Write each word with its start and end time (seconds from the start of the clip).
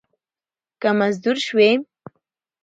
که 0.81 0.89
مزدور 0.99 1.37
شوې 1.45 1.71